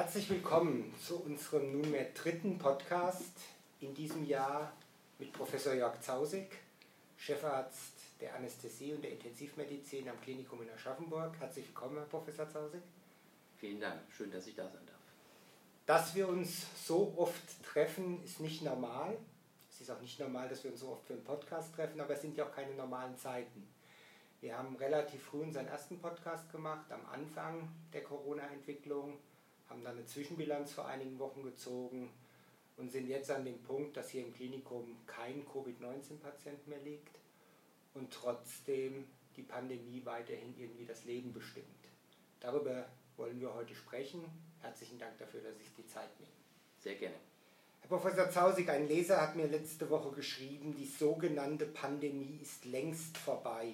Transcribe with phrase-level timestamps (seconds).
[0.00, 3.34] Herzlich willkommen zu unserem nunmehr dritten Podcast
[3.80, 4.72] in diesem Jahr
[5.18, 6.46] mit Professor Jörg Zausig,
[7.18, 11.38] Chefarzt der Anästhesie und der Intensivmedizin am Klinikum in Aschaffenburg.
[11.38, 12.80] Herzlich willkommen, Herr Professor Zausig.
[13.58, 14.96] Vielen Dank, schön, dass ich da sein darf.
[15.84, 19.18] Dass wir uns so oft treffen, ist nicht normal.
[19.70, 22.14] Es ist auch nicht normal, dass wir uns so oft für einen Podcast treffen, aber
[22.14, 23.68] es sind ja auch keine normalen Zeiten.
[24.40, 29.18] Wir haben relativ früh unseren ersten Podcast gemacht, am Anfang der Corona-Entwicklung,
[29.70, 32.10] haben dann eine Zwischenbilanz vor einigen Wochen gezogen
[32.76, 37.18] und sind jetzt an dem Punkt, dass hier im Klinikum kein Covid-19-Patient mehr liegt
[37.94, 39.06] und trotzdem
[39.36, 41.66] die Pandemie weiterhin irgendwie das Leben bestimmt.
[42.40, 44.24] Darüber wollen wir heute sprechen.
[44.60, 46.32] Herzlichen Dank dafür, dass Sie sich die Zeit nehmen.
[46.80, 47.16] Sehr gerne.
[47.80, 53.16] Herr Professor Zausig, ein Leser hat mir letzte Woche geschrieben, die sogenannte Pandemie ist längst
[53.16, 53.72] vorbei.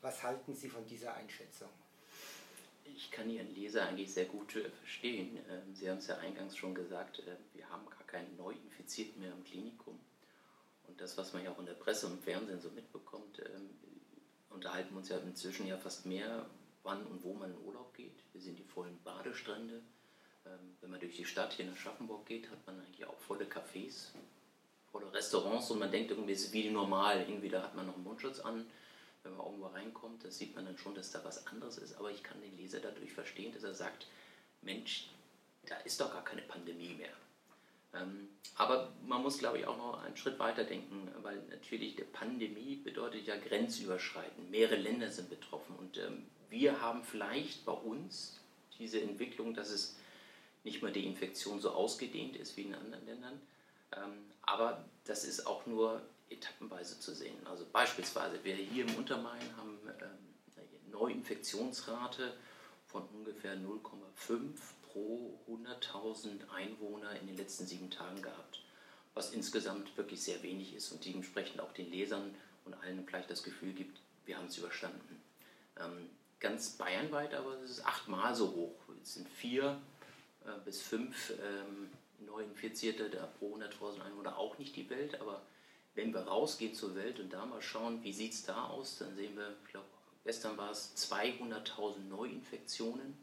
[0.00, 1.68] Was halten Sie von dieser Einschätzung?
[3.02, 5.38] Ich kann Ihren Leser eigentlich sehr gut äh, verstehen.
[5.48, 9.32] Ähm, Sie haben es ja eingangs schon gesagt, äh, wir haben gar keinen Neuinfizierten mehr
[9.32, 9.98] im Klinikum.
[10.86, 13.70] Und das, was man ja auch in der Presse und im Fernsehen so mitbekommt, ähm,
[14.50, 16.44] unterhalten wir uns ja inzwischen ja fast mehr,
[16.82, 18.22] wann und wo man in Urlaub geht.
[18.32, 19.80] Wir sehen die vollen Badestrände.
[20.44, 23.46] Ähm, wenn man durch die Stadt hier nach Schaffenburg geht, hat man eigentlich auch volle
[23.46, 24.08] Cafés,
[24.92, 27.24] volle Restaurants und man denkt irgendwie, es ist wie normal.
[27.26, 28.66] Irgendwie da hat man noch einen Mundschutz an
[29.22, 31.94] wenn man irgendwo reinkommt, das sieht man dann schon, dass da was anderes ist.
[31.94, 34.06] Aber ich kann den Leser dadurch verstehen, dass er sagt,
[34.62, 35.08] Mensch,
[35.66, 37.12] da ist doch gar keine Pandemie mehr.
[37.92, 42.02] Ähm, aber man muss, glaube ich, auch noch einen Schritt weiter denken, weil natürlich die
[42.02, 44.50] Pandemie bedeutet ja grenzüberschreitend.
[44.50, 48.38] Mehrere Länder sind betroffen und ähm, wir haben vielleicht bei uns
[48.78, 49.96] diese Entwicklung, dass es
[50.64, 53.40] nicht mehr die Infektion so ausgedehnt ist wie in anderen Ländern.
[53.96, 57.46] Ähm, aber das ist auch nur etappenweise zu sehen.
[57.46, 60.18] Also beispielsweise, wir hier im Untermain haben ähm,
[60.56, 62.32] eine Neuinfektionsrate
[62.86, 64.50] von ungefähr 0,5
[64.82, 68.62] pro 100.000 Einwohner in den letzten sieben Tagen gehabt,
[69.14, 73.42] was insgesamt wirklich sehr wenig ist und dementsprechend auch den Lesern und allen vielleicht das
[73.42, 75.20] Gefühl gibt, wir haben es überstanden.
[75.78, 78.74] Ähm, ganz bayernweit aber ist es achtmal so hoch.
[79.02, 79.80] Es sind vier
[80.44, 81.90] äh, bis fünf ähm,
[82.26, 85.42] Neuinfizierte pro 100.000 Einwohner auch nicht die Welt, aber
[85.94, 89.14] wenn wir rausgehen zur Welt und da mal schauen, wie sieht es da aus, dann
[89.16, 89.86] sehen wir, ich glaube,
[90.24, 93.16] gestern war es 200.000 Neuinfektionen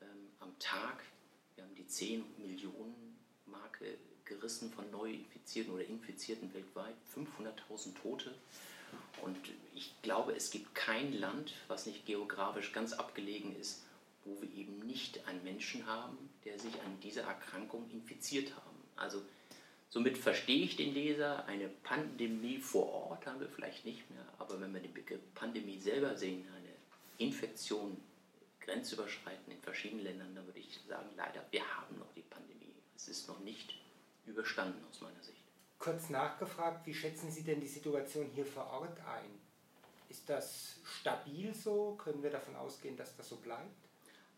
[0.00, 1.04] ähm, am Tag.
[1.54, 8.34] Wir haben die 10 Millionen Marke gerissen von Neuinfizierten oder Infizierten weltweit, 500.000 Tote.
[9.22, 9.36] Und
[9.74, 13.82] ich glaube, es gibt kein Land, was nicht geografisch ganz abgelegen ist,
[14.24, 18.76] wo wir eben nicht einen Menschen haben, der sich an dieser Erkrankung infiziert haben.
[18.96, 19.22] Also
[19.90, 21.46] Somit verstehe ich den Leser.
[21.46, 25.78] Eine Pandemie vor Ort haben wir vielleicht nicht mehr, aber wenn wir den Begriff Pandemie
[25.78, 26.74] selber sehen, eine
[27.16, 27.96] Infektion
[28.60, 32.74] grenzüberschreitend in verschiedenen Ländern, dann würde ich sagen, leider, wir haben noch die Pandemie.
[32.94, 33.74] Es ist noch nicht
[34.26, 35.38] überstanden aus meiner Sicht.
[35.78, 39.30] Kurz nachgefragt, wie schätzen Sie denn die Situation hier vor Ort ein?
[40.10, 41.94] Ist das stabil so?
[42.02, 43.70] Können wir davon ausgehen, dass das so bleibt?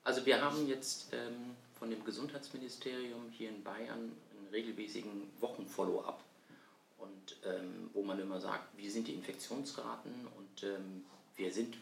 [0.05, 4.13] Also wir haben jetzt ähm, von dem Gesundheitsministerium hier in Bayern
[4.53, 6.23] regelmäßigen Wochen-Follow-up.
[6.99, 11.05] Und ähm, wo man immer sagt, wie sind die Infektionsraten und ähm,
[11.37, 11.77] wir sind,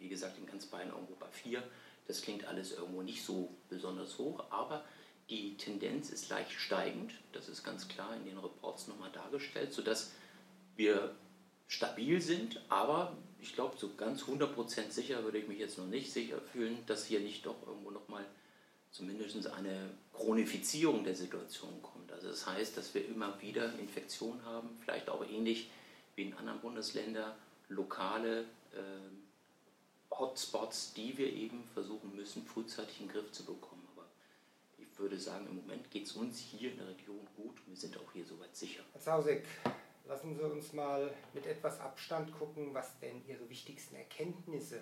[0.00, 1.62] wie gesagt, in ganz Bayern irgendwo bei 4.
[2.08, 4.84] Das klingt alles irgendwo nicht so besonders hoch, aber
[5.28, 7.12] die Tendenz ist leicht steigend.
[7.32, 10.12] Das ist ganz klar in den Reports nochmal dargestellt, sodass
[10.76, 11.14] wir
[11.68, 16.12] stabil sind, aber ich glaube, so ganz 100% sicher würde ich mich jetzt noch nicht
[16.12, 18.24] sicher fühlen, dass hier nicht doch irgendwo nochmal
[18.96, 22.10] zumindest eine Chronifizierung der Situation kommt.
[22.12, 25.70] Also das heißt, dass wir immer wieder Infektionen haben, vielleicht auch ähnlich
[26.14, 27.32] wie in anderen Bundesländern,
[27.68, 28.42] lokale
[28.72, 33.86] äh, Hotspots, die wir eben versuchen müssen, frühzeitig in den Griff zu bekommen.
[33.94, 34.06] Aber
[34.78, 37.76] ich würde sagen, im Moment geht es uns hier in der Region gut und wir
[37.76, 38.82] sind auch hier soweit sicher.
[38.92, 39.44] Herr Zausek,
[40.06, 44.80] lassen Sie uns mal mit etwas Abstand gucken, was denn Ihre wichtigsten Erkenntnisse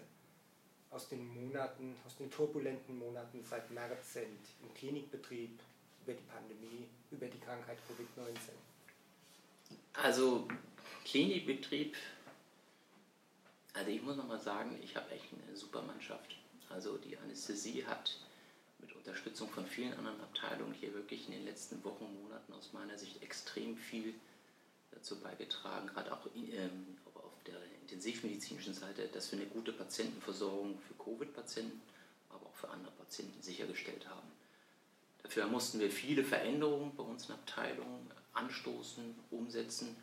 [0.95, 5.59] aus den Monaten, aus den turbulenten Monaten seit März sind im Klinikbetrieb,
[6.05, 8.51] über die Pandemie, über die Krankheit Covid-19?
[9.95, 10.47] Also
[11.05, 11.97] Klinikbetrieb,
[13.73, 16.37] also ich muss nochmal sagen, ich habe echt eine super Mannschaft.
[16.69, 18.17] Also die Anästhesie hat
[18.79, 22.97] mit Unterstützung von vielen anderen Abteilungen hier wirklich in den letzten Wochen, Monaten aus meiner
[22.99, 24.15] Sicht extrem viel
[24.93, 30.95] dazu beigetragen, gerade auch ähm, auf der intensivmedizinischen Seite, dass wir eine gute Patientenversorgung für
[30.95, 31.83] Covid-Patienten,
[32.31, 34.29] aber auch für andere Patienten sichergestellt haben.
[35.23, 39.97] Dafür mussten wir viele Veränderungen bei uns in Abteilungen anstoßen, umsetzen.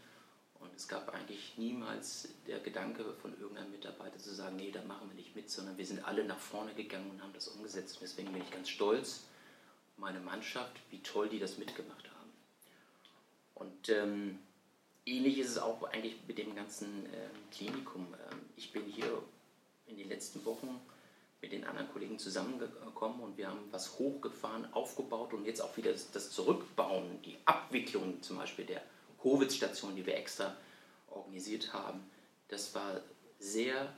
[0.59, 5.09] Und es gab eigentlich niemals der Gedanke von irgendeinem Mitarbeiter zu sagen, nee, da machen
[5.09, 7.95] wir nicht mit, sondern wir sind alle nach vorne gegangen und haben das umgesetzt.
[7.95, 9.23] Und deswegen bin ich ganz stolz,
[9.97, 12.29] meine Mannschaft, wie toll die das mitgemacht haben.
[13.55, 14.39] Und ähm,
[15.05, 18.07] ähnlich ist es auch eigentlich mit dem ganzen äh, Klinikum.
[18.13, 19.21] Ähm, ich bin hier
[19.87, 20.79] in den letzten Wochen
[21.41, 25.91] mit den anderen Kollegen zusammengekommen und wir haben was hochgefahren, aufgebaut und jetzt auch wieder
[25.91, 28.83] das, das Zurückbauen, die Abwicklung zum Beispiel der
[29.21, 30.55] Covid-Station, die wir extra
[31.09, 31.99] organisiert haben,
[32.47, 33.01] das war
[33.39, 33.91] sehr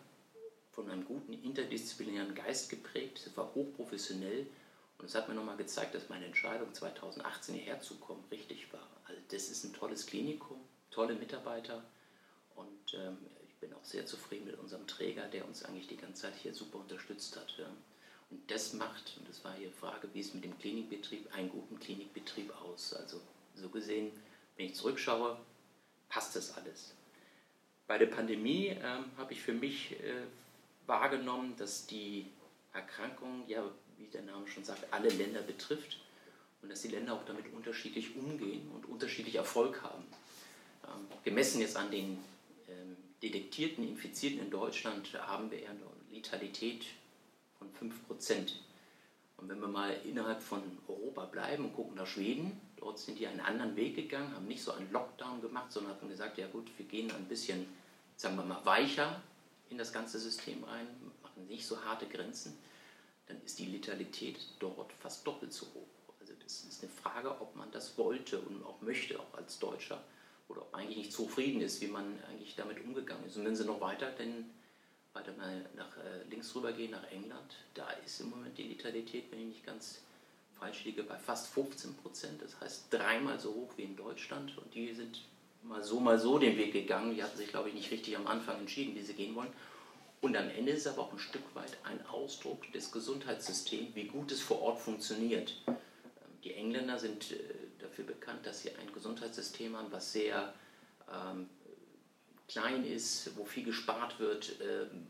[0.72, 4.48] von einem guten interdisziplinären Geist geprägt, es war hochprofessionell
[4.98, 8.88] und es hat mir nochmal gezeigt, dass meine Entscheidung 2018 hierher zu kommen richtig war.
[9.06, 10.60] Also das ist ein tolles Klinikum,
[10.94, 11.84] tolle Mitarbeiter
[12.56, 13.18] und ähm,
[13.48, 16.54] ich bin auch sehr zufrieden mit unserem Träger, der uns eigentlich die ganze Zeit hier
[16.54, 17.56] super unterstützt hat.
[17.57, 17.68] Ja.
[18.30, 21.80] Und das macht, und das war Ihre Frage, wie es mit dem Klinikbetrieb, einen guten
[21.80, 22.94] Klinikbetrieb aus.
[22.94, 23.19] Also
[23.56, 24.12] so gesehen,
[24.57, 25.38] wenn ich zurückschaue,
[26.10, 26.94] passt das alles.
[27.88, 30.24] Bei der Pandemie ähm, habe ich für mich äh,
[30.88, 32.28] wahrgenommen, dass die
[32.74, 33.63] Erkrankung, ja,
[33.98, 36.00] wie der Name schon sagt, alle Länder betrifft
[36.62, 40.04] und dass die Länder auch damit unterschiedlich umgehen und unterschiedlich Erfolg haben.
[40.94, 42.19] Ähm, gemessen jetzt an den
[42.68, 45.80] ähm, detektierten Infizierten in Deutschland haben wir eine
[46.12, 46.86] Letalität
[47.57, 47.69] von
[48.18, 48.54] 5%.
[49.38, 53.28] Und wenn wir mal innerhalb von Europa bleiben und gucken nach Schweden, dort sind die
[53.28, 56.69] einen anderen Weg gegangen, haben nicht so einen Lockdown gemacht, sondern haben gesagt, ja gut,
[56.78, 57.66] wir gehen ein bisschen,
[58.16, 59.22] sagen wir mal, weicher
[59.69, 60.88] in das ganze System rein,
[61.22, 62.57] machen nicht so harte Grenzen,
[63.28, 66.13] dann ist die Letalität dort fast doppelt so hoch.
[66.19, 70.01] Also das ist eine Frage, ob man das wollte und auch möchte, auch als Deutscher
[70.54, 73.38] oder eigentlich nicht zufrieden ist, wie man eigentlich damit umgegangen ist.
[73.38, 74.46] Und wenn sie noch weiter, denn
[75.14, 79.26] weiter mal nach äh, links rüber gehen, nach England, da ist im Moment die Letalität,
[79.32, 80.02] wenn ich nicht ganz
[80.60, 82.42] falsch liege, bei fast 15 Prozent.
[82.42, 84.58] Das heißt dreimal so hoch wie in Deutschland.
[84.58, 85.22] Und die sind
[85.64, 87.16] mal so, mal so den Weg gegangen.
[87.16, 89.52] Die hatten sich, glaube ich, nicht richtig am Anfang entschieden, wie sie gehen wollen.
[90.22, 94.06] Und am Ende ist es aber auch ein Stück weit ein Ausdruck des Gesundheitssystems, wie
[94.06, 95.54] gut es vor Ort funktioniert.
[95.68, 95.76] Ähm,
[96.44, 97.36] die Engländer sind äh,
[97.83, 100.53] dafür bekannt, dass sie ein Gesundheitssystem haben, was sehr
[101.12, 101.50] ähm,
[102.47, 104.56] klein ist, wo viel gespart wird.
[104.62, 105.07] Ähm,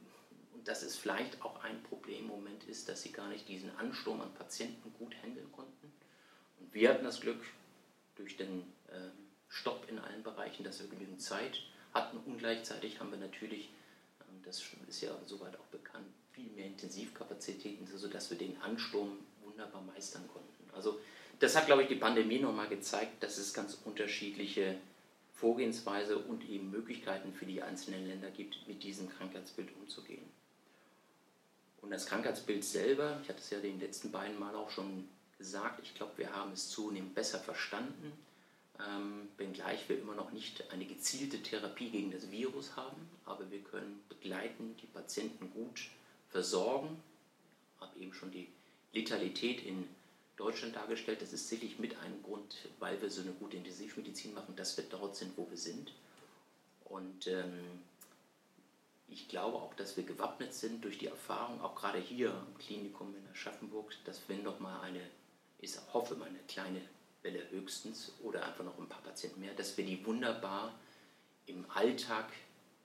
[0.54, 3.76] und dass es vielleicht auch ein Problem im Moment ist, dass sie gar nicht diesen
[3.78, 5.92] Ansturm an Patienten gut handeln konnten.
[6.60, 7.42] Und wir hatten das Glück,
[8.16, 9.12] durch den ähm,
[9.50, 11.62] Stopp in allen Bereichen, dass wir genügend Zeit
[11.94, 12.18] hatten.
[12.18, 13.70] Und gleichzeitig haben wir natürlich,
[14.22, 19.82] ähm, das ist ja soweit auch bekannt, viel mehr Intensivkapazitäten, sodass wir den Ansturm wunderbar
[19.82, 20.70] meistern konnten.
[20.74, 21.00] Also
[21.44, 24.78] das hat, glaube ich, die Pandemie nochmal gezeigt, dass es ganz unterschiedliche
[25.34, 30.24] Vorgehensweise und eben Möglichkeiten für die einzelnen Länder gibt, mit diesem Krankheitsbild umzugehen.
[31.82, 35.82] Und das Krankheitsbild selber, ich hatte es ja den letzten beiden Mal auch schon gesagt,
[35.84, 38.14] ich glaube, wir haben es zunehmend besser verstanden,
[38.80, 43.60] ähm, wenngleich wir immer noch nicht eine gezielte Therapie gegen das Virus haben, aber wir
[43.60, 45.90] können begleiten, die Patienten gut
[46.30, 47.04] versorgen.
[47.76, 48.48] Ich habe eben schon die
[48.94, 49.90] Letalität in
[50.38, 51.22] Deutschland dargestellt.
[51.22, 54.86] Das ist sicherlich mit einem Grund, weil wir so eine gute Intensivmedizin machen, dass wir
[54.86, 55.94] dort sind, wo wir sind.
[56.86, 57.82] Und ähm,
[59.08, 63.16] ich glaube auch, dass wir gewappnet sind durch die Erfahrung, auch gerade hier im Klinikum
[63.16, 65.02] in Aschaffenburg, dass wenn noch mal eine,
[65.60, 66.82] ich hoffe mal eine kleine
[67.22, 70.74] Welle höchstens oder einfach noch ein paar Patienten mehr, dass wir die wunderbar
[71.46, 72.32] im Alltag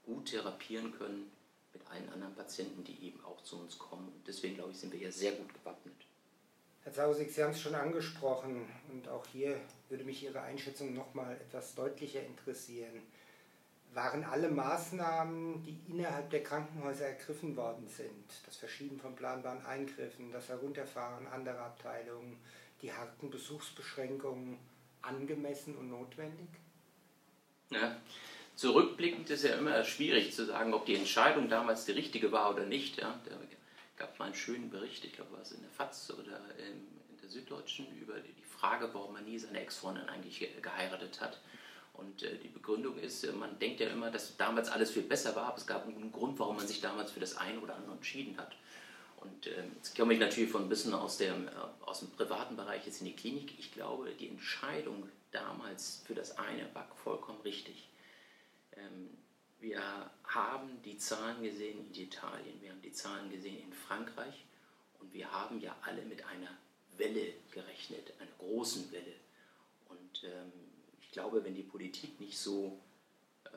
[0.04, 1.30] gut therapieren können
[1.72, 4.08] mit allen anderen Patienten, die eben auch zu uns kommen.
[4.08, 6.07] Und deswegen glaube ich, sind wir hier sehr gut gewappnet.
[6.88, 11.12] Herr Zausig, Sie haben es schon angesprochen und auch hier würde mich Ihre Einschätzung noch
[11.12, 13.02] mal etwas deutlicher interessieren.
[13.92, 20.32] Waren alle Maßnahmen, die innerhalb der Krankenhäuser ergriffen worden sind, das Verschieben von planbaren Eingriffen,
[20.32, 22.38] das Herunterfahren anderer Abteilungen,
[22.80, 24.56] die harten Besuchsbeschränkungen
[25.02, 26.48] angemessen und notwendig?
[27.68, 27.98] Ja,
[28.56, 32.64] zurückblickend ist ja immer schwierig zu sagen, ob die Entscheidung damals die richtige war oder
[32.64, 32.96] nicht.
[32.96, 33.20] Ja.
[33.98, 36.86] Gab mal einen schönen Bericht, ich glaube, war es in der FAZ oder in
[37.20, 41.40] der Süddeutschen, über die Frage, warum man nie seine Ex-Freundin eigentlich geheiratet hat.
[41.94, 45.34] Und äh, die Begründung ist, äh, man denkt ja immer, dass damals alles viel besser
[45.34, 47.94] war, aber es gab einen Grund, warum man sich damals für das eine oder andere
[47.94, 48.54] entschieden hat.
[49.16, 51.50] Und äh, jetzt komme ich natürlich von ein bisschen aus dem, äh,
[51.80, 53.58] aus dem privaten Bereich jetzt in die Klinik.
[53.58, 57.88] Ich glaube, die Entscheidung damals für das eine war vollkommen richtig.
[59.60, 59.80] Wir
[60.24, 64.44] haben die Zahlen gesehen in Italien, wir haben die Zahlen gesehen in Frankreich
[65.00, 66.50] und wir haben ja alle mit einer
[66.96, 69.14] Welle gerechnet, einer großen Welle.
[69.88, 70.52] Und ähm,
[71.00, 72.78] ich glaube, wenn die Politik nicht so
[73.46, 73.48] äh,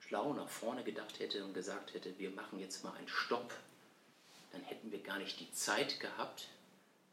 [0.00, 3.54] schlau nach vorne gedacht hätte und gesagt hätte, wir machen jetzt mal einen Stopp,
[4.52, 6.48] dann hätten wir gar nicht die Zeit gehabt,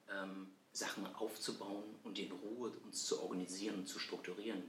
[0.09, 4.63] ähm, Sachen aufzubauen und in Ruhe uns zu organisieren und zu strukturieren.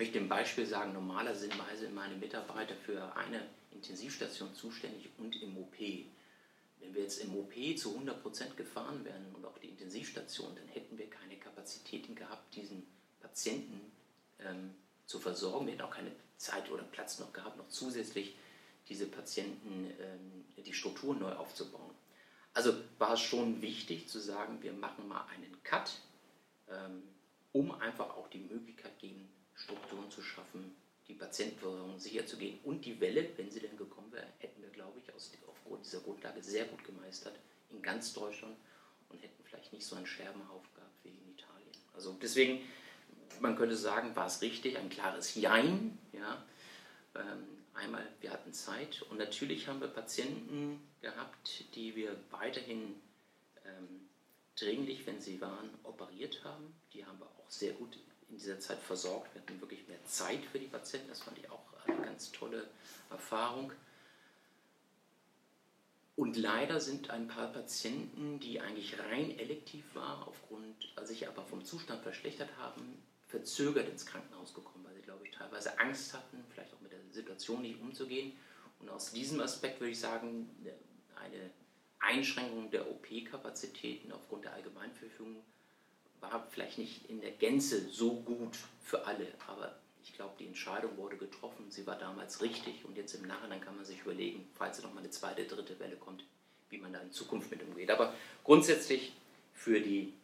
[0.00, 5.58] Ich möchte ein Beispiel sagen, normalerweise sind meine Mitarbeiter für eine Intensivstation zuständig und im
[5.58, 5.76] OP.
[5.76, 10.96] wenn wir jetzt im OP zu 100% gefahren wären und auch die Intensivstation, dann hätten
[10.96, 12.86] wir keine Kapazitäten gehabt, diesen
[13.20, 13.90] Patienten
[14.38, 14.72] ähm,
[15.04, 15.66] zu versorgen.
[15.66, 18.36] Wir hätten auch keine Zeit oder Platz noch gehabt, noch zusätzlich
[18.88, 21.90] diese Patienten, ähm, die Strukturen neu aufzubauen.
[22.54, 25.90] Also war es schon wichtig zu sagen, wir machen mal einen Cut,
[26.70, 27.02] ähm,
[27.50, 29.28] um einfach auch die Möglichkeit geben,
[29.58, 30.74] Strukturen zu schaffen,
[31.08, 32.58] die Patientenversorgung sicher zu gehen.
[32.64, 36.42] Und die Welle, wenn sie denn gekommen wäre, hätten wir, glaube ich, aufgrund dieser Grundlage
[36.42, 37.34] sehr gut gemeistert
[37.70, 38.56] in ganz Deutschland
[39.08, 41.72] und hätten vielleicht nicht so einen Scherbenhaufen gehabt wie in Italien.
[41.94, 42.60] Also deswegen,
[43.40, 45.98] man könnte sagen, war es richtig, ein klares Jein.
[46.12, 46.44] Ja.
[47.14, 52.94] Ähm, einmal, wir hatten Zeit und natürlich haben wir Patienten gehabt, die wir weiterhin
[53.64, 54.08] ähm,
[54.56, 56.74] dringlich, wenn sie waren, operiert haben.
[56.92, 57.96] Die haben wir auch sehr gut
[58.30, 59.34] in dieser Zeit versorgt.
[59.34, 61.08] Wir hatten wirklich mehr Zeit für die Patienten.
[61.08, 62.68] Das fand ich auch eine ganz tolle
[63.10, 63.72] Erfahrung.
[66.16, 71.44] Und leider sind ein paar Patienten, die eigentlich rein elektiv waren, aufgrund, also sich aber
[71.44, 76.44] vom Zustand verschlechtert haben, verzögert ins Krankenhaus gekommen, weil sie, glaube ich, teilweise Angst hatten,
[76.50, 78.32] vielleicht auch mit der Situation nicht umzugehen.
[78.80, 80.50] Und aus diesem Aspekt würde ich sagen,
[81.14, 81.50] eine
[82.00, 85.44] Einschränkung der OP-Kapazitäten aufgrund der Allgemeinverfügung
[86.20, 90.96] war vielleicht nicht in der Gänze so gut für alle, aber ich glaube, die Entscheidung
[90.96, 94.82] wurde getroffen, sie war damals richtig und jetzt im Nachhinein kann man sich überlegen, falls
[94.82, 96.24] noch mal eine zweite, dritte Welle kommt,
[96.70, 97.90] wie man da in Zukunft mit umgeht.
[97.90, 99.12] Aber grundsätzlich
[99.52, 100.14] für die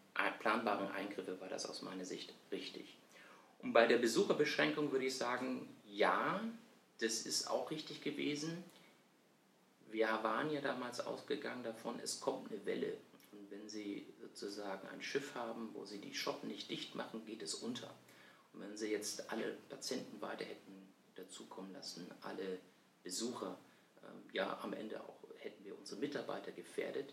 [0.40, 2.96] planbaren Eingriffe war das aus meiner Sicht richtig.
[3.58, 6.40] Und bei der Besucherbeschränkung würde ich sagen, ja,
[7.00, 8.62] das ist auch richtig gewesen.
[9.90, 12.96] Wir waren ja damals ausgegangen davon, es kommt eine Welle
[13.64, 17.54] wenn Sie sozusagen ein Schiff haben, wo Sie die Schotten nicht dicht machen, geht es
[17.54, 17.94] unter.
[18.52, 22.58] Und wenn Sie jetzt alle Patienten weiter hätten dazukommen lassen, alle
[23.02, 23.58] Besucher,
[24.02, 27.12] ähm, ja, am Ende auch hätten wir unsere Mitarbeiter gefährdet,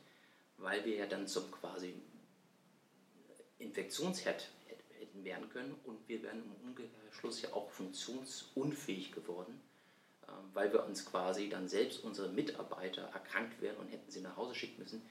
[0.57, 1.93] weil wir ja dann zum quasi
[3.59, 4.49] Infektionsherd
[4.97, 9.61] hätten werden können und wir wären im Umkehrschluss ja auch funktionsunfähig geworden,
[10.27, 14.37] ähm, weil wir uns quasi dann selbst unsere Mitarbeiter erkrankt wären und hätten sie nach
[14.37, 15.01] Hause schicken müssen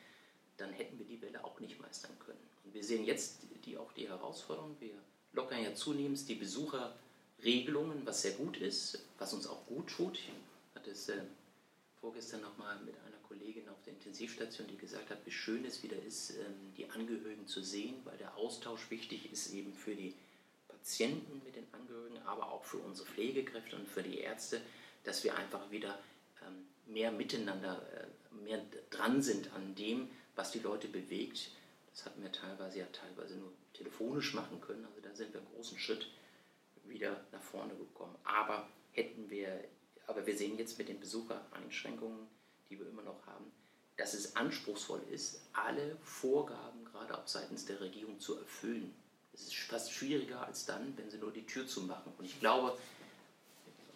[0.60, 2.38] dann hätten wir die Welle auch nicht meistern können.
[2.64, 4.94] Und wir sehen jetzt die, auch die Herausforderung, wir
[5.32, 10.18] lockern ja zunehmend die Besucherregelungen, was sehr gut ist, was uns auch gut tut.
[10.18, 10.30] Ich
[10.74, 11.22] hatte es äh,
[12.00, 16.00] vorgestern nochmal mit einer Kollegin auf der Intensivstation, die gesagt hat, wie schön es wieder
[16.02, 20.14] ist, ähm, die Angehörigen zu sehen, weil der Austausch wichtig ist eben für die
[20.68, 24.60] Patienten mit den Angehörigen, aber auch für unsere Pflegekräfte und für die Ärzte,
[25.04, 25.98] dass wir einfach wieder
[26.46, 30.08] ähm, mehr miteinander, äh, mehr dran sind an dem,
[30.40, 31.50] was die Leute bewegt.
[31.92, 34.86] Das hatten wir teilweise ja teilweise nur telefonisch machen können.
[34.86, 36.06] Also da sind wir einen großen Schritt
[36.84, 38.16] wieder nach vorne gekommen.
[38.24, 39.62] Aber hätten wir,
[40.06, 42.26] aber wir sehen jetzt mit den Besuchereinschränkungen,
[42.70, 43.52] die wir immer noch haben,
[43.98, 48.94] dass es anspruchsvoll ist, alle Vorgaben, gerade auch seitens der Regierung, zu erfüllen.
[49.34, 52.14] Es ist fast schwieriger als dann, wenn sie nur die Tür zu machen.
[52.16, 52.78] Und ich glaube,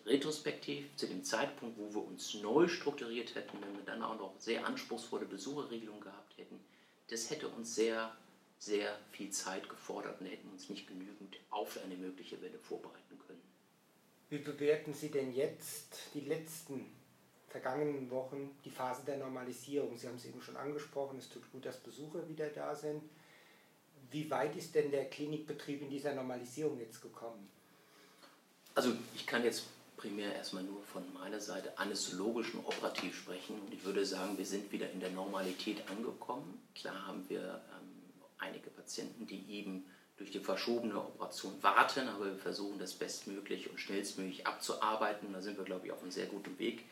[0.07, 4.35] retrospektiv zu dem Zeitpunkt, wo wir uns neu strukturiert hätten, wenn wir dann auch noch
[4.39, 6.61] sehr anspruchsvolle Besucherregelungen gehabt hätten,
[7.09, 8.15] das hätte uns sehr,
[8.59, 13.43] sehr viel Zeit gefordert und hätten uns nicht genügend auf eine mögliche Welle vorbereiten können.
[14.31, 16.87] Wie bewerten Sie denn jetzt die letzten
[17.49, 19.97] vergangenen Wochen die Phase der Normalisierung?
[19.97, 23.03] Sie haben es eben schon angesprochen, es tut gut, dass Besucher wieder da sind.
[24.11, 27.49] Wie weit ist denn der Klinikbetrieb in dieser Normalisierung jetzt gekommen?
[28.75, 29.65] Also ich kann jetzt
[29.97, 33.61] primär erstmal nur von meiner Seite anästhesiologisch und operativ sprechen.
[33.61, 36.61] Und ich würde sagen, wir sind wieder in der Normalität angekommen.
[36.75, 37.89] Klar haben wir ähm,
[38.39, 39.85] einige Patienten, die eben
[40.17, 45.33] durch die verschobene Operation warten, aber wir versuchen das bestmöglich und schnellstmöglich abzuarbeiten.
[45.33, 46.85] Da sind wir, glaube ich, auf einem sehr guten Weg.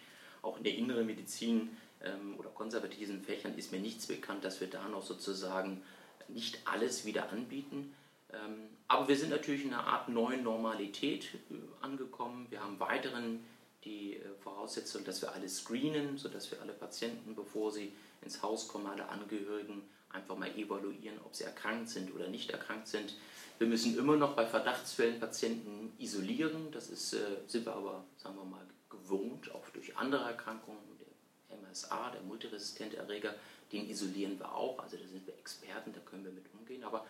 [0.43, 4.69] Auch in der inneren Medizin ähm, oder konservativen Fächern ist mir nichts bekannt, dass wir
[4.69, 5.83] da noch sozusagen
[6.29, 7.95] nicht alles wieder anbieten.
[8.33, 12.47] Ähm, aber wir sind natürlich in einer Art neuen Normalität äh, angekommen.
[12.51, 13.45] Wir haben weiterhin
[13.85, 18.69] die äh, Voraussetzung, dass wir alle screenen, sodass wir alle Patienten, bevor sie ins Haus
[18.69, 23.15] kommen, alle Angehörigen einfach mal evaluieren, ob sie erkrankt sind oder nicht erkrankt sind.
[23.59, 26.71] Wir müssen immer noch bei Verdachtsfällen Patienten isolieren.
[26.73, 30.81] Das ist, äh, sind wir aber, sagen wir mal, gewohnt, auch durch andere Erkrankungen.
[31.51, 33.35] Der MSA, der multiresistente Erreger,
[33.73, 34.79] den isolieren wir auch.
[34.79, 36.85] Also da sind wir Experten, da können wir mit umgehen.
[36.85, 37.07] Aber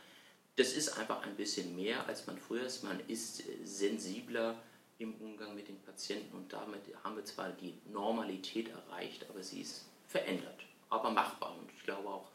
[0.56, 2.85] das ist einfach ein bisschen mehr, als man früher ist.
[2.85, 4.56] Man ist äh, sensibler
[4.99, 9.62] im Umgang mit den Patienten und damit haben wir zwar die Normalität erreicht, aber sie
[9.62, 11.56] ist verändert, aber machbar.
[11.59, 12.28] Und ich glaube auch,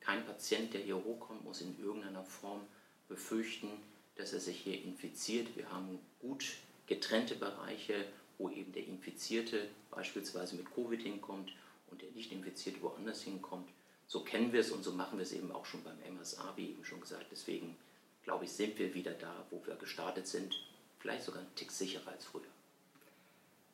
[0.00, 2.60] kein Patient, der hier hochkommt, muss in irgendeiner Form
[3.08, 3.68] befürchten,
[4.14, 5.56] dass er sich hier infiziert.
[5.56, 6.44] Wir haben gut
[6.86, 8.06] getrennte Bereiche,
[8.38, 11.52] wo eben der Infizierte beispielsweise mit Covid hinkommt
[11.90, 13.68] und der nicht infizierte woanders hinkommt.
[14.08, 16.70] So kennen wir es und so machen wir es eben auch schon beim MSA, wie
[16.70, 17.26] eben schon gesagt.
[17.30, 17.76] Deswegen
[18.22, 20.54] glaube ich, sind wir wieder da, wo wir gestartet sind.
[20.98, 22.42] Vielleicht sogar einen Tick sicherer als früher.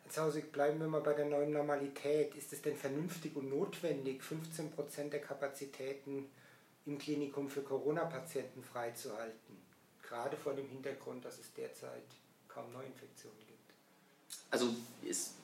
[0.03, 2.35] Herr Zausig, bleiben wir mal bei der neuen Normalität.
[2.35, 6.31] Ist es denn vernünftig und notwendig, 15 Prozent der Kapazitäten
[6.87, 9.57] im Klinikum für Corona-Patienten freizuhalten?
[10.03, 12.05] Gerade vor dem Hintergrund, dass es derzeit
[12.49, 13.73] kaum Neuinfektionen gibt.
[14.51, 14.75] Also
[15.09, 15.35] es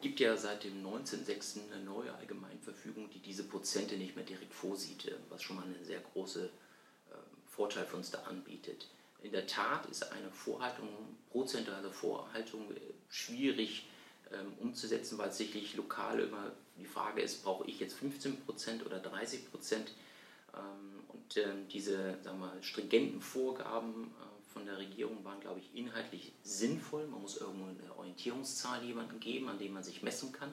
[0.00, 1.72] gibt ja seit dem 19.06.
[1.72, 5.84] eine neue Allgemeinverfügung, die diese Prozente nicht mehr direkt vorsieht, äh, was schon mal einen
[5.84, 8.86] sehr großen ähm, Vorteil für uns da anbietet.
[9.22, 10.88] In der Tat ist eine Vorhaltung,
[11.30, 13.88] prozentuale Vorhaltung äh, schwierig
[14.32, 19.02] ähm, umzusetzen, weil es sicherlich lokal immer die Frage ist, brauche ich jetzt 15% oder
[19.02, 19.38] 30%?
[19.74, 21.38] Ähm, und
[21.72, 24.12] diese sagen wir, stringenten Vorgaben
[24.52, 27.06] von der Regierung waren, glaube ich, inhaltlich sinnvoll.
[27.06, 30.52] Man muss irgendwo eine Orientierungszahl jemandem geben, an dem man sich messen kann.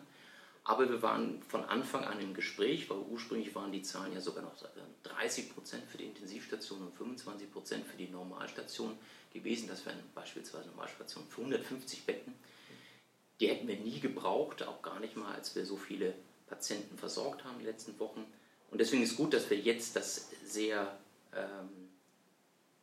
[0.64, 4.44] Aber wir waren von Anfang an im Gespräch, weil ursprünglich waren die Zahlen ja sogar
[4.44, 4.54] noch
[5.04, 8.98] 30 Prozent für die Intensivstation und 25 Prozent für die Normalstation
[9.34, 9.70] gewesen.
[9.70, 12.34] Das wären beispielsweise Normalstationen für 150 Betten.
[13.40, 16.14] Die hätten wir nie gebraucht, auch gar nicht mal, als wir so viele
[16.48, 18.26] Patienten versorgt haben die letzten Wochen.
[18.70, 20.98] Und deswegen ist gut, dass wir jetzt das sehr
[21.34, 21.87] ähm,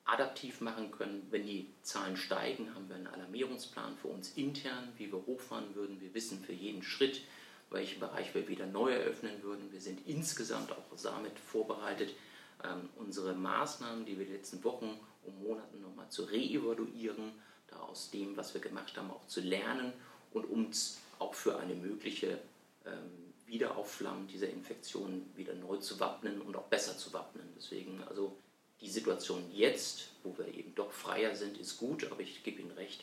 [0.04, 1.26] adaptiv machen können.
[1.30, 6.00] Wenn die Zahlen steigen, haben wir einen Alarmierungsplan für uns intern, wie wir hochfahren würden.
[6.00, 7.22] Wir wissen für jeden Schritt,
[7.70, 9.72] welchen Bereich wir wieder neu eröffnen würden.
[9.72, 12.14] Wir sind insgesamt auch damit vorbereitet,
[12.62, 17.32] ähm, unsere Maßnahmen, die wir die letzten Wochen und Monaten nochmal zu reevaluieren,
[17.68, 19.92] da aus dem, was wir gemacht haben, auch zu lernen
[20.32, 22.38] und uns auch für eine mögliche
[22.84, 27.46] ähm, Wiederaufflammen dieser Infektion wieder neu zu wappnen und auch besser zu wappnen.
[27.56, 28.36] Deswegen also
[28.84, 32.72] die Situation jetzt, wo wir eben doch freier sind, ist gut, aber ich gebe Ihnen
[32.72, 33.02] recht,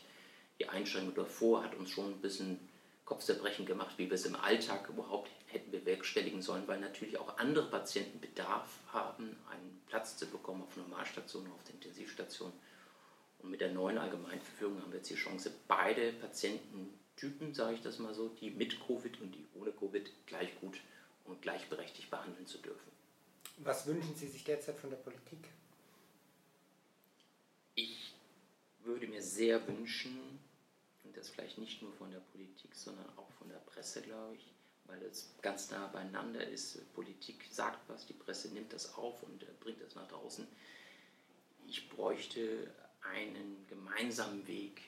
[0.60, 2.60] die Einschränkung davor hat uns schon ein bisschen
[3.06, 7.68] Kopfzerbrechen gemacht, wie wir es im Alltag überhaupt hätten bewerkstelligen sollen, weil natürlich auch andere
[7.70, 12.53] Patienten Bedarf haben, einen Platz zu bekommen auf Normalstationen, auf der Intensivstation.
[13.40, 17.98] Und mit der neuen Allgemeinverfügung haben wir jetzt die Chance, beide Patiententypen, sage ich das
[17.98, 20.79] mal so, die mit Covid und die ohne Covid, gleich gut
[21.25, 22.92] und gleichberechtigt behandeln zu dürfen.
[23.58, 25.50] Was wünschen Sie sich derzeit von der Politik?
[27.75, 28.14] Ich
[29.01, 30.40] würde mir sehr wünschen,
[31.03, 34.53] und das vielleicht nicht nur von der Politik, sondern auch von der Presse, glaube ich,
[34.85, 36.94] weil es ganz nah beieinander ist.
[36.94, 40.48] Politik sagt was, die Presse nimmt das auf und äh, bringt das nach draußen.
[41.68, 44.81] Ich bräuchte einen gemeinsamen Weg.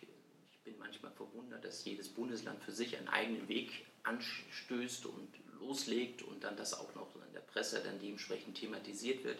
[0.51, 5.27] Ich bin manchmal verwundert, dass jedes Bundesland für sich einen eigenen Weg anstößt und
[5.59, 9.39] loslegt und dann das auch noch in der Presse dann dementsprechend thematisiert wird.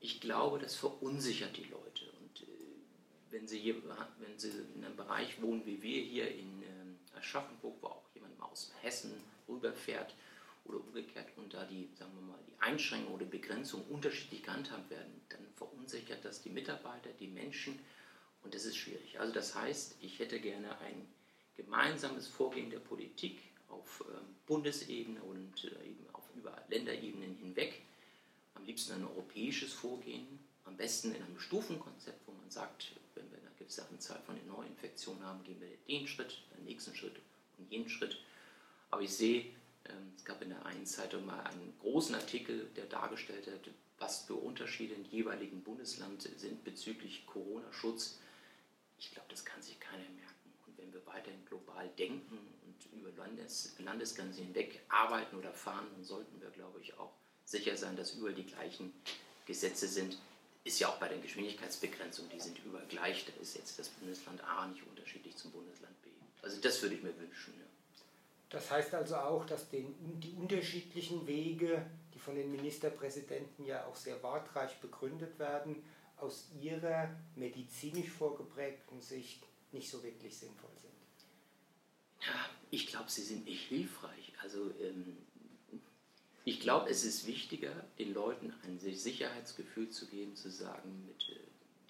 [0.00, 1.89] Ich glaube, das verunsichert die Leute
[3.30, 3.76] wenn Sie, hier,
[4.18, 8.38] wenn Sie in einem Bereich wohnen wie wir hier in äh, Aschaffenburg, wo auch jemand
[8.38, 9.12] mal aus Hessen
[9.48, 10.14] rüberfährt
[10.64, 15.20] oder umgekehrt und da die, sagen wir mal, die Einschränkungen oder Begrenzungen unterschiedlich gehandhabt werden,
[15.28, 17.78] dann verunsichert das die Mitarbeiter, die Menschen
[18.42, 19.18] und das ist schwierig.
[19.18, 21.06] Also das heißt, ich hätte gerne ein
[21.56, 27.82] gemeinsames Vorgehen der Politik auf ähm, Bundesebene und äh, eben auf über Länderebenen hinweg,
[28.54, 30.26] am liebsten ein europäisches Vorgehen,
[30.64, 32.92] am besten in einem Stufenkonzept, wo man sagt,
[33.70, 37.20] gewisse Anzahl von den Neuinfektionen haben, gehen wir den Schritt, den nächsten Schritt
[37.56, 38.18] und jenen Schritt.
[38.90, 39.42] Aber ich sehe,
[39.84, 44.24] ähm, es gab in der einen Zeitung mal einen großen Artikel, der dargestellt hat, was
[44.24, 48.18] für Unterschiede im jeweiligen Bundesland sind bezüglich Corona-Schutz.
[48.98, 50.52] Ich glaube, das kann sich keiner merken.
[50.66, 56.04] Und wenn wir weiterhin global denken und über Landes Landesgrenzen hinweg arbeiten oder fahren, dann
[56.04, 57.12] sollten wir, glaube ich, auch
[57.44, 58.92] sicher sein, dass überall die gleichen
[59.46, 60.16] Gesetze sind
[60.64, 63.24] ist ja auch bei den Geschwindigkeitsbegrenzungen, die sind überall gleich.
[63.24, 66.10] Da ist jetzt das Bundesland A nicht unterschiedlich zum Bundesland B.
[66.42, 67.54] Also das würde ich mir wünschen.
[67.58, 67.66] Ja.
[68.50, 73.96] Das heißt also auch, dass den, die unterschiedlichen Wege, die von den Ministerpräsidenten ja auch
[73.96, 75.82] sehr wortreich begründet werden,
[76.16, 79.42] aus ihrer medizinisch vorgeprägten Sicht
[79.72, 80.90] nicht so wirklich sinnvoll sind.
[82.20, 84.32] Ja, ich glaube, sie sind nicht hilfreich.
[84.42, 85.16] Also ähm,
[86.44, 91.40] ich glaube, es ist wichtiger, den Leuten ein Sicherheitsgefühl zu geben, zu sagen, mit äh,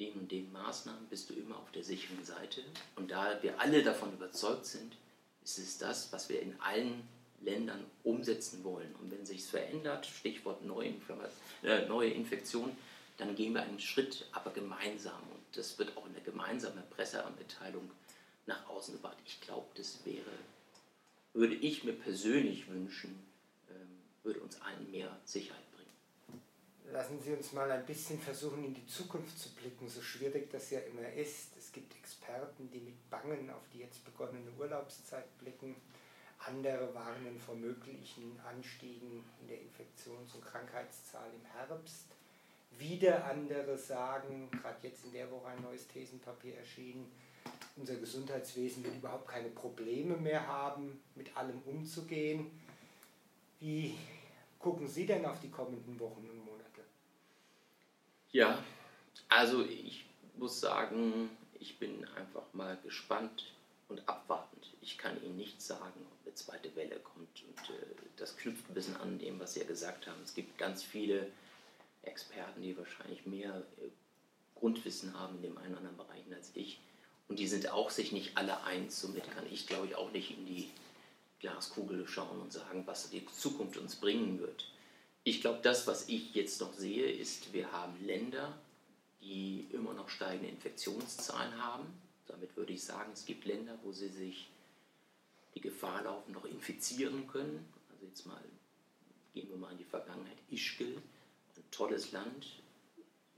[0.00, 2.62] den und den Maßnahmen bist du immer auf der sicheren Seite.
[2.96, 4.96] Und da wir alle davon überzeugt sind,
[5.44, 7.02] ist es das, was wir in allen
[7.42, 8.94] Ländern umsetzen wollen.
[9.00, 10.62] Und wenn sich es verändert, Stichwort
[11.62, 12.76] äh, neue Infektion,
[13.18, 15.20] dann gehen wir einen Schritt, aber gemeinsam.
[15.30, 17.90] Und das wird auch in der gemeinsamen Pressemitteilung
[18.46, 19.18] nach außen gebracht.
[19.26, 20.32] Ich glaube, das wäre,
[21.34, 23.29] würde ich mir persönlich wünschen,
[24.22, 26.42] würde uns allen mehr Sicherheit bringen.
[26.92, 30.70] Lassen Sie uns mal ein bisschen versuchen, in die Zukunft zu blicken, so schwierig das
[30.70, 31.56] ja immer ist.
[31.56, 35.76] Es gibt Experten, die mit Bangen auf die jetzt begonnene Urlaubszeit blicken.
[36.46, 42.06] Andere warnen vor möglichen Anstiegen in der Infektions- und Krankheitszahl im Herbst.
[42.78, 47.10] Wieder andere sagen, gerade jetzt in der Woche ein neues Thesenpapier erschienen,
[47.76, 52.50] unser Gesundheitswesen wird überhaupt keine Probleme mehr haben, mit allem umzugehen.
[53.60, 53.94] Wie
[54.58, 56.80] gucken Sie denn auf die kommenden Wochen und Monate?
[58.32, 58.58] Ja,
[59.28, 63.52] also ich muss sagen, ich bin einfach mal gespannt
[63.88, 64.72] und abwartend.
[64.80, 67.42] Ich kann Ihnen nicht sagen, ob eine zweite Welle kommt.
[67.42, 70.22] Und äh, das knüpft ein bisschen an dem, was Sie ja gesagt haben.
[70.24, 71.30] Es gibt ganz viele
[72.02, 73.88] Experten, die wahrscheinlich mehr äh,
[74.54, 76.80] Grundwissen haben in dem einen oder anderen Bereich als ich.
[77.28, 79.00] Und die sind auch sich nicht alle eins.
[79.00, 80.70] Somit kann ich, glaube ich, auch nicht in die
[81.40, 84.70] Glaskugel schauen und sagen, was die Zukunft uns bringen wird.
[85.24, 88.58] Ich glaube, das, was ich jetzt noch sehe, ist, wir haben Länder,
[89.20, 91.86] die immer noch steigende Infektionszahlen haben.
[92.26, 94.48] Damit würde ich sagen, es gibt Länder, wo sie sich
[95.54, 97.66] die Gefahr laufen, noch infizieren können.
[97.90, 98.42] Also jetzt mal
[99.34, 100.38] gehen wir mal in die Vergangenheit.
[100.50, 100.96] Ischgl,
[101.56, 102.46] ein tolles Land,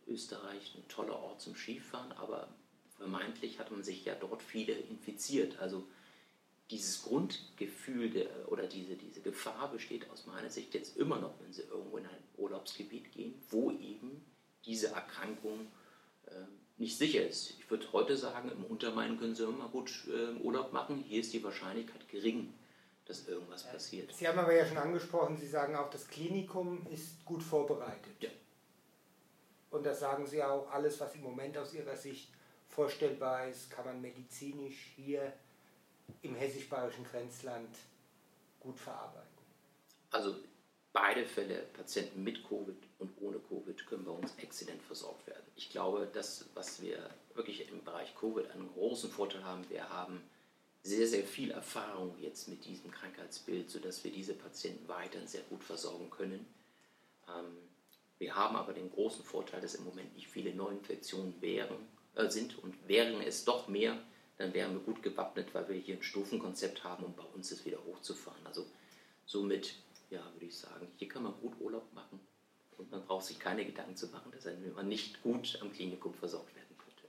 [0.07, 2.49] Österreich, ein toller Ort zum Skifahren, aber
[2.97, 5.59] vermeintlich hat man sich ja dort viele infiziert.
[5.59, 5.87] Also
[6.73, 11.53] dieses Grundgefühl der, oder diese, diese Gefahr besteht aus meiner Sicht jetzt immer noch, wenn
[11.53, 14.25] Sie irgendwo in ein Urlaubsgebiet gehen, wo eben
[14.65, 15.67] diese Erkrankung
[16.27, 16.31] äh,
[16.79, 17.51] nicht sicher ist.
[17.51, 21.05] Ich würde heute sagen, im Untermain können Sie immer gut äh, Urlaub machen.
[21.07, 22.55] Hier ist die Wahrscheinlichkeit gering,
[23.05, 24.13] dass irgendwas passiert.
[24.15, 28.15] Sie haben aber ja schon angesprochen, Sie sagen auch, das Klinikum ist gut vorbereitet.
[28.21, 28.31] Ja.
[29.71, 32.31] Und da sagen Sie auch, alles, was im Moment aus Ihrer Sicht
[32.69, 35.35] vorstellbar ist, kann man medizinisch hier
[36.23, 37.77] im hessisch-bayerischen Grenzland
[38.61, 39.29] gut verarbeiten.
[40.11, 40.37] Also
[40.93, 45.45] beide Fälle, Patienten mit Covid und ohne Covid, können bei uns exzellent versorgt werden.
[45.57, 50.23] Ich glaube, das, was wir wirklich im Bereich Covid einen großen Vorteil haben, wir haben
[50.83, 55.63] sehr, sehr viel Erfahrung jetzt mit diesem Krankheitsbild, sodass wir diese Patienten weiterhin sehr gut
[55.63, 56.45] versorgen können.
[57.29, 57.57] Ähm,
[58.19, 61.77] wir haben aber den großen Vorteil, dass im Moment nicht viele Neuinfektionen wären
[62.17, 63.97] äh, sind und wären es doch mehr,
[64.43, 67.65] dann wären wir gut gewappnet, weil wir hier ein Stufenkonzept haben, um bei uns es
[67.65, 68.45] wieder hochzufahren.
[68.45, 68.67] Also
[69.25, 69.77] somit,
[70.11, 72.19] ja, würde ich sagen, hier kann man gut Urlaub machen
[72.77, 76.55] und man braucht sich keine Gedanken zu machen, dass man nicht gut am Klinikum versorgt
[76.57, 77.05] werden könnte.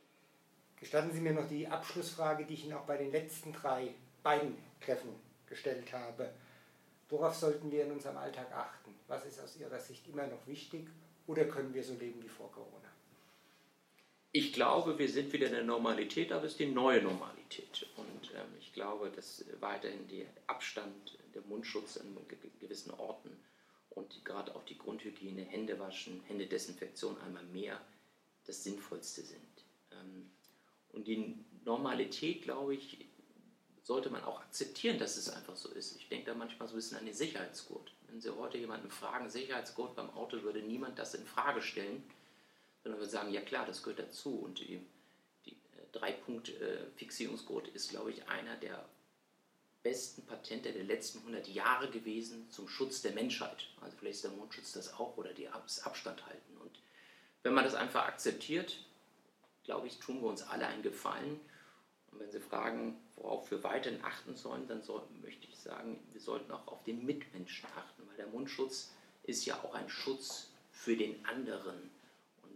[0.79, 4.55] Gestatten Sie mir noch die Abschlussfrage, die ich Ihnen auch bei den letzten drei beiden
[4.79, 5.15] Treffen
[5.47, 6.29] gestellt habe.
[7.09, 8.93] Worauf sollten wir in unserem Alltag achten?
[9.07, 10.87] Was ist aus Ihrer Sicht immer noch wichtig
[11.25, 12.92] oder können wir so leben wie vor Corona?
[14.35, 17.85] Ich glaube, wir sind wieder in der Normalität, aber es ist die neue Normalität.
[17.95, 22.17] Und ähm, ich glaube, dass weiterhin der Abstand, der Mundschutz an
[22.59, 23.29] gewissen Orten
[23.91, 27.79] und gerade auch die Grundhygiene, Hände waschen, Händedesinfektion einmal mehr
[28.45, 29.65] das Sinnvollste sind.
[29.91, 30.31] Ähm,
[30.93, 33.05] und die Normalität, glaube ich,
[33.83, 35.95] sollte man auch akzeptieren, dass es einfach so ist.
[35.97, 37.93] Ich denke da manchmal so ein bisschen an den Sicherheitsgurt.
[38.07, 42.03] Wenn Sie heute jemanden fragen, Sicherheitsgurt beim Auto, würde niemand das in Frage stellen
[42.83, 44.39] sondern wir sagen, ja klar, das gehört dazu.
[44.39, 44.85] Und die,
[45.45, 48.85] die äh, Drei-Punkt-Fixierungsgurt ist, glaube ich, einer der
[49.83, 53.67] besten Patente der letzten 100 Jahre gewesen zum Schutz der Menschheit.
[53.81, 56.57] Also vielleicht ist der Mundschutz das auch oder das Abstand halten.
[56.57, 56.79] Und
[57.43, 58.77] wenn man das einfach akzeptiert,
[59.63, 61.39] glaube ich, tun wir uns alle einen Gefallen.
[62.11, 66.21] Und wenn Sie fragen, worauf wir weiterhin achten sollen, dann soll, möchte ich sagen, wir
[66.21, 68.91] sollten auch auf den Mitmenschen achten, weil der Mundschutz
[69.23, 71.91] ist ja auch ein Schutz für den anderen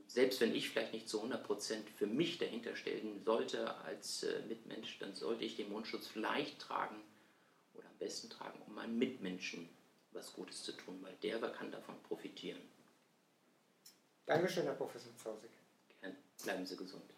[0.07, 4.97] selbst wenn ich vielleicht nicht zu 100% für mich dahinter stellen sollte als äh, Mitmensch,
[4.99, 7.01] dann sollte ich den Mundschutz vielleicht tragen
[7.73, 9.69] oder am besten tragen, um meinem Mitmenschen
[10.11, 12.61] was Gutes zu tun, weil der kann davon profitieren.
[14.25, 15.51] Dankeschön, Herr Professor Zausig.
[16.01, 16.15] Gerne.
[16.43, 17.16] Bleiben Sie gesund.